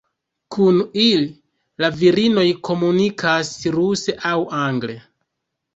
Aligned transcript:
Kun 0.53 0.79
ili 1.03 1.27
la 1.83 1.91
virinoj 1.99 2.47
komunikas 2.71 3.53
ruse 3.79 4.19
aŭ 4.33 4.37
angle. 4.67 4.99